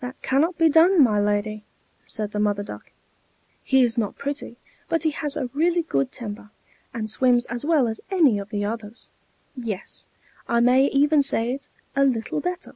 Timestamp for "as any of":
7.86-8.48